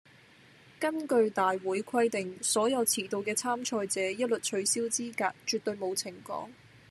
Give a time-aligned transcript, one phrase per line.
[0.79, 6.49] 根據大會規定，所有遲到嘅參賽者，一律取消資格，絕對冇情講